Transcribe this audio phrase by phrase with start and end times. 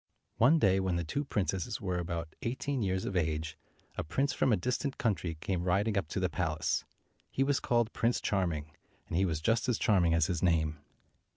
[0.37, 3.55] One day, when the two princesses were about 213 eighteen years of age,
[3.99, 6.83] a prince from a distant country came riding up to the palace.
[7.29, 8.71] He was called Prince Charming,
[9.07, 10.79] and he was just as charming as his name.